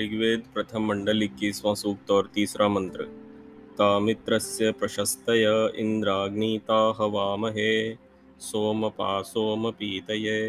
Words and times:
ऋग्वेद 0.00 0.42
प्रथम 0.54 0.84
मंडल 0.84 1.22
इक्कीसवां 1.22 1.74
सूक्त 1.74 2.10
और 2.10 2.30
तीसरा 2.34 2.68
मंत्र। 2.68 3.02
तामित्रस्य 3.78 4.70
प्रशस्तय 4.72 5.44
इंद्राग्निता 5.76 6.78
हवामहे 6.98 7.74
सोम 8.40 9.70
पीतये 9.70 10.40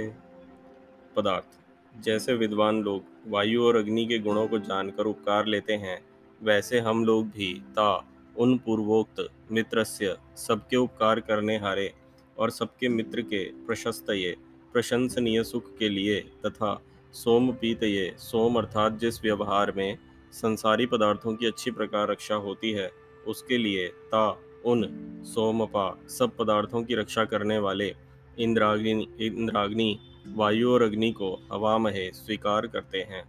पदार्थ। 1.16 2.04
जैसे 2.04 2.34
विद्वान 2.34 2.82
लोग 2.84 3.04
वायु 3.28 3.64
और 3.64 3.76
अग्नि 3.76 4.06
के 4.06 4.20
गुणों 4.20 4.48
को 4.48 4.60
जानकर 4.60 5.06
उपकार 5.06 5.46
लेते 5.46 5.74
हैं, 5.74 6.00
वैसे 6.42 6.80
हम 6.80 7.06
लोग 7.06 7.28
भी 7.28 7.54
ता, 7.54 8.06
उन 8.38 8.58
पूर्वोक्त 8.58 9.28
मित्रस्य, 9.52 10.16
सबके 10.38 10.78
उपकार 10.78 11.20
करने 11.20 11.58
हारे 11.58 11.92
और 12.38 12.50
सबके 12.50 12.90
मित्र 12.90 13.22
के 13.22 13.44
प्रशस्तये, 13.68 14.36
प्रशंसनीय 14.74 15.44
सुख 15.44 15.78
के 15.78 15.90
लिए 15.90 16.20
तथा 16.46 16.74
सोम 17.16 17.52
पीतये 17.52 18.16
सोम 18.18 18.58
अर्थात 18.58 18.92
जिस 18.92 19.24
व्यवहार 19.24 19.72
में 19.72 19.98
संसारी 20.32 20.86
पदार्थों 20.86 21.36
की 21.36 21.46
अच्छी 21.46 21.72
प्रकार 21.72 22.12
रक्षा 22.12 22.36
होती 22.36 22.72
है, 22.72 22.92
उसके 23.28 23.58
लिए 23.58 23.88
ता, 23.88 24.40
उन, 24.66 24.86
सोमपा, 25.26 26.00
सब 26.08 26.38
पदार्थों 26.38 26.84
की 26.84 26.96
रक्षा 26.96 27.26
करने 27.26 27.60
वाले 27.60 27.96
इंद्राग्नि 28.40 29.08
इंद्राग्नि, 29.20 30.00
वायु 30.28 30.72
और 30.72 30.82
अग्नि 30.82 31.12
को 31.12 31.42
हवामहे 31.54 32.12
स्वीकार 32.12 32.68
करते 32.68 32.98
हैं। 32.98 33.24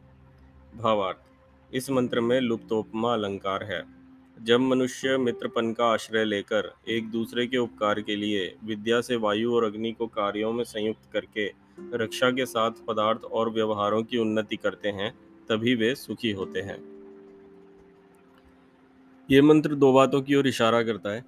भावार्थ, 0.76 1.18
इस 1.74 1.90
मंत्र 1.90 2.20
में 2.20 2.40
लुप्तोपमा 2.40 3.14
अलंकार 3.14 3.62
है। 3.64 3.95
जब 4.36 4.60
मनुष्य 4.60 5.16
मित्रपन 5.18 5.72
का 5.72 5.84
आश्रय 5.84 6.24
लेकर 6.24 6.74
एक 6.88 7.10
दूसरे 7.10 7.46
के 7.46 7.58
उपकार 7.58 8.00
के 8.00 8.16
लिए 8.16 8.56
विद्या 8.64 9.00
से 9.00 9.16
वायु 9.16 9.54
और 9.54 9.64
अग्नि 9.64 9.92
को 9.92 10.06
कार्यों 10.06 10.52
में 10.52 10.64
संयुक्त 10.64 11.10
करके 11.12 11.46
रक्षा 11.94 12.30
के 12.30 12.46
साथ 12.46 12.70
पदार्थ 12.88 13.24
और 13.24 13.50
व्यवहारों 13.50 14.02
की 14.02 14.18
उन्नति 14.18 14.56
करते 14.56 14.88
हैं, 14.88 15.10
तभी 15.48 15.74
वे 15.74 15.94
सुखी 15.94 16.32
होते 16.32 16.60
हैं। 16.60 16.78
ये 19.30 19.42
मंत्र 19.42 19.74
दो 19.74 19.92
बातों 19.92 20.22
की 20.22 20.34
ओर 20.34 20.46
इशारा 20.46 20.82
करता 20.82 21.10
है। 21.10 21.24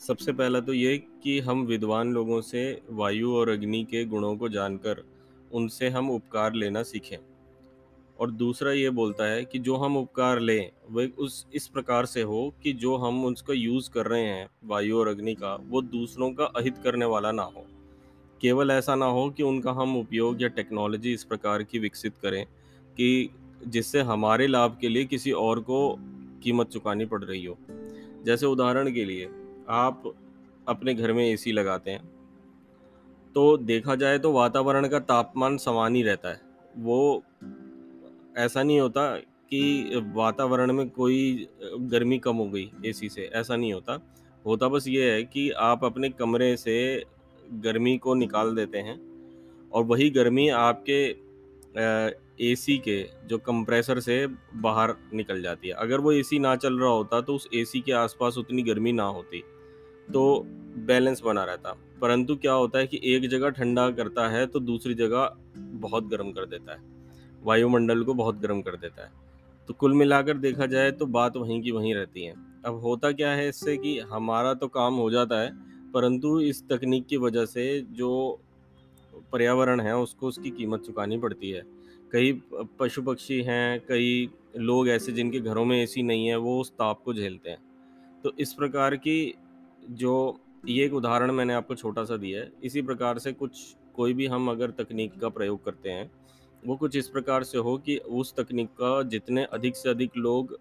सबसे 0.00 0.32
पहला 0.32 0.60
तो 0.60 0.72
ये 0.72 0.96
कि 0.98 1.40
हम 1.40 1.66
विद्वान 1.66 2.12
लोगों 2.12 2.40
से 2.40 2.82
वायु 2.90 3.32
और 3.32 3.48
अग्नि 3.48 3.84
के 3.84 4.04
गुणों 4.04 4.36
को 4.36 4.48
जानकर 4.48 5.04
उनसे 5.52 5.88
हम 5.88 6.10
उपकार 6.10 6.54
लेना 6.54 6.82
सीखें। 6.82 7.16
और 8.20 8.30
दूसरा 8.30 8.72
ये 8.72 8.90
बोलता 8.90 9.24
है 9.24 9.44
कि 9.44 9.58
जो 9.58 9.76
हम 9.76 9.96
उपकार 9.96 10.40
लें 10.40 10.70
वह 10.90 11.08
उस, 11.18 11.46
इस 11.54 11.66
प्रकार 11.68 12.06
से 12.06 12.22
हो 12.22 12.54
कि 12.62 12.72
जो 12.72 12.96
हम 12.96 13.24
उसका 13.24 13.52
यूज़ 13.52 13.90
कर 13.90 14.06
रहे 14.06 14.22
हैं, 14.22 14.48
वायु 14.64 14.98
और 14.98 15.08
अग्नि 15.08 15.34
का, 15.34 15.54
वो 15.62 15.82
दूसरों 15.82 16.32
का 16.32 16.44
अहित 16.46 16.78
करने 16.78 17.04
वाला 17.04 17.32
ना 17.32 17.42
हो। 17.42 17.66
केवल 18.40 18.70
ऐसा 18.70 18.94
ना 18.94 19.06
हो 19.06 19.28
कि 19.30 19.42
उनका 19.42 19.72
हम 19.72 19.96
उपयोग 19.96 20.42
या 20.42 20.48
टेक्नोलॉजी 20.48 21.12
इस 21.12 21.24
प्रकार 21.24 21.62
की 21.62 21.78
विकसित 21.78 22.14
करें 22.22 22.44
कि 22.96 23.30
जिससे 23.66 24.00
हमारे 24.00 24.46
लाभ 24.46 24.76
के 24.80 24.88
लिए 24.88 25.04
किसी 25.04 25.32
और 25.32 25.60
को 25.60 25.96
कीमत 26.42 26.68
चुकानी 26.68 27.04
पड़ 27.04 27.22
रही 27.24 27.44
हो। 27.44 27.56
जैसे 28.24 28.46
उदाहरण 28.46 28.92
के 28.92 29.04
लिए, 29.04 29.28
आप 29.68 30.12
अपने 30.68 30.94
घर 30.94 31.12
में 31.12 31.24
एसी 31.26 31.52
लगाते 31.52 31.90
हैं 31.90 32.10
तो 33.34 33.56
देखा 33.56 33.94
जाए 33.94 34.18
तो 34.18 34.32
वातावरण 34.32 34.88
का 34.88 34.98
तापमान 35.00 35.56
समान 35.56 35.94
ही 35.94 36.02
रहता 36.02 36.28
है। 36.28 36.40
वो 36.78 37.22
ऐसा 38.34 38.62
नहीं 38.62 38.80
होता 38.80 39.14
कि 39.50 40.02
वातावरण 40.14 40.72
में 40.72 40.88
कोई 40.90 41.48
गर्मी 41.62 42.18
कम 42.18 42.36
हो 42.36 42.48
गई 42.48 42.70
एसी 42.86 43.08
से, 43.08 43.22
ऐसा 43.24 43.56
नहीं 43.56 43.72
होता। 43.72 43.98
होता 44.44 44.68
बस 44.68 44.84
ये 44.88 45.10
है 45.10 45.22
कि 45.24 45.50
आप 45.50 45.84
अपने 45.84 46.08
कमरे 46.10 46.56
से 46.56 47.04
गर्मी 47.62 47.96
को 47.98 48.14
निकाल 48.14 48.54
देते 48.54 48.78
हैं 48.78 48.98
और 49.72 49.84
वही 49.84 50.08
गर्मी 50.10 50.48
आपके 50.48 51.02
एसी 52.42 52.76
के, 52.78 53.02
जो 53.26 53.38
कंप्रेसर 53.38 54.00
से 54.00 54.26
बाहर 54.56 54.94
निकल 55.14 55.42
जाती 55.42 55.68
है। 55.68 55.74
अगर 55.74 56.00
वो 56.00 56.12
एसी 56.12 56.38
ना 56.38 56.54
चल 56.56 56.78
रहा 56.78 56.90
होता 56.90 57.20
तो 57.20 57.34
उस 57.34 57.48
एसी 57.54 57.80
के 57.80 57.92
आसपास 57.94 58.38
उतनी 58.38 58.62
गर्मी 58.62 58.92
ना 58.92 59.04
होती 59.04 59.42
तो 60.08 60.22
बैलेंस 60.86 61.22
बना 61.24 61.44
रहता। 61.44 61.76
परंतु 62.00 62.36
क्या 62.36 62.52
होता 62.52 62.78
है 62.78 62.86
कि 62.86 63.00
एक 63.06 63.28
जगह 63.28 63.50
ठंडा 63.50 63.90
करता 63.90 64.28
है 64.28 64.46
तो 64.46 64.60
दूसरी 64.60 64.94
जगह 64.94 65.36
बहुत 65.56 66.08
गर्म 66.08 66.32
कर 66.32 66.46
देता 66.46 66.72
है। 66.72 66.90
वायुमंडल 67.44 68.02
को 68.04 68.14
बहुत 68.14 68.38
गर्म 68.40 68.60
कर 68.62 68.76
देता 68.76 69.04
है। 69.04 69.10
तो 69.68 69.74
कुल 69.74 69.94
मिलाकर 69.94 70.36
देखा 70.38 70.66
जाए 70.66 70.90
तो 70.92 71.06
बात 71.08 71.36
वहीं 71.36 71.60
की 71.62 71.70
वहीं 71.70 71.94
रहती 71.94 72.24
है। 72.24 72.34
अब 72.66 72.80
होता 72.80 73.10
क्या 73.12 73.30
है 73.30 73.48
इससे 73.48 73.76
कि 73.76 73.98
हमारा 74.00 74.54
तो 74.54 74.68
काम 74.68 74.94
हो 74.94 75.10
जाता 75.10 75.40
है, 75.40 75.50
परंतु 75.92 76.40
इस 76.40 76.62
तकनीक 76.68 77.06
की 77.06 77.16
वजह 77.16 77.44
से 77.46 77.80
जो 77.90 78.40
पर्यावरण 79.32 79.80
है, 79.80 79.96
उसको 79.96 80.28
उसकी 80.28 80.50
कीमत 80.50 80.82
चुकानी 80.82 81.18
पड़ती 81.18 81.50
है। 81.50 81.62
कई 82.12 82.32
पशु 82.80 83.02
पक्षी 83.02 83.40
हैं, 83.42 83.80
कई 83.80 84.30
लोग 84.58 84.88
ऐसे 84.88 85.12
जिनके 85.12 85.40
घरों 85.40 85.64
में 85.64 85.76
एसी 85.82 86.02
नहीं 86.02 86.26
है, 86.26 86.36
वो 86.36 86.60
उस 86.60 86.70
ताप 86.70 87.02
को 87.04 87.14
झेलते 87.14 87.50
हैं। 87.50 87.58
तो 88.24 88.32
इस 88.38 88.52
प्रकार 88.52 88.96
की 88.96 89.34
जो 89.90 90.40
ये 90.66 90.84
एक 90.84 90.94
उदाहरण 90.94 91.32
मैंने 91.32 91.54
आपको 91.54 91.74
छोटा 91.74 92.04
सा 92.04 92.16
दिया 92.16 92.40
है, 92.40 92.50
इसी 92.64 92.82
प्रकार 92.82 93.18
से 93.18 93.32
कुछ, 93.32 93.76
कोई 93.94 94.14
भी 94.14 94.26
हम 94.26 94.50
अगर 94.50 94.70
तकनीक 94.72 95.18
का 95.20 95.28
प्रयोग 95.28 95.64
करते 95.64 95.90
हैं 95.90 96.10
वो 96.64 96.76
कुछ 96.76 96.96
इस 96.96 97.08
प्रकार 97.08 97.44
से 97.44 97.58
हो 97.58 97.76
कि 97.78 97.96
उस 97.96 98.34
तकनीक 98.34 98.68
का 98.80 99.02
जितने 99.02 99.44
अधिक 99.44 99.76
से 99.76 99.88
अधिक 99.90 100.16
लोग 100.16 100.58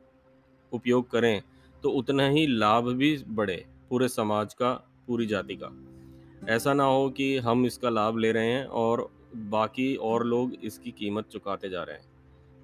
उपयोग 0.72 1.10
करें 1.12 1.42
तो 1.84 1.90
उतना 1.90 2.28
ही 2.30 2.46
लाभ 2.48 2.88
भी 2.88 3.18
बढ़े 3.30 3.66
पूरे 3.90 4.08
समाज 4.08 4.54
का, 4.54 4.74
पूरी 5.08 5.26
जाति 5.26 5.56
का। 5.64 5.70
ऐसा 6.50 6.74
ना 6.74 6.84
हो 6.84 7.10
कि 7.10 7.38
हम 7.38 7.66
इसका 7.66 7.90
लाभ 7.90 8.18
ले 8.18 8.32
रहे 8.32 8.52
हैं 8.52 8.66
और 8.66 9.10
बाकी 9.36 9.96
और 9.96 10.26
लोग 10.26 10.54
इसकी 10.64 10.92
कीमत 10.92 11.28
चुकाते 11.28 11.70
जा 11.70 11.84
रहे 11.84 11.96
हैं। 11.96 12.10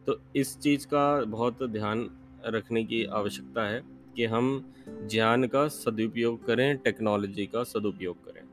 तो 0.07 0.19
इस 0.35 0.57
चीज़ 0.59 0.87
का 0.87 1.23
बहुत 1.25 1.63
ध्यान 1.63 2.09
रखने 2.45 2.83
की 2.83 3.03
आवश्यकता 3.05 3.67
है 3.67 3.81
कि 4.15 4.25
हम 4.25 4.73
ज्ञान 4.87 5.47
का 5.47 5.67
सदुपयोग 5.67 6.45
करें, 6.45 6.77
टेक्नोलॉजी 6.77 7.45
का 7.45 7.63
सदुपयोग 7.63 8.25
करें। 8.25 8.43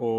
ओ 0.00 0.10